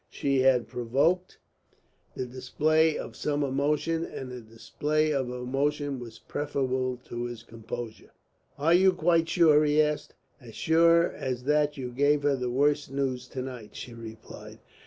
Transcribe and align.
She 0.09 0.39
had 0.39 0.67
provoked 0.67 1.37
the 2.15 2.25
display 2.25 2.97
of 2.97 3.15
some 3.15 3.43
emotion, 3.43 4.03
and 4.03 4.31
the 4.31 4.41
display 4.41 5.11
of 5.13 5.29
emotion 5.29 5.99
was 5.99 6.17
preferable 6.17 6.97
to 7.05 7.25
his 7.25 7.43
composure. 7.43 8.09
"Are 8.57 8.73
you 8.73 8.93
quite 8.93 9.29
sure?" 9.29 9.63
he 9.63 9.79
asked. 9.79 10.15
"As 10.39 10.55
sure 10.55 11.11
as 11.11 11.43
that 11.43 11.77
you 11.77 11.91
gave 11.91 12.23
her 12.23 12.35
the 12.35 12.49
worst 12.49 12.87
of 12.89 12.95
news 12.95 13.27
to 13.27 13.43
night," 13.43 13.75
she 13.75 13.93
replied. 13.93 14.57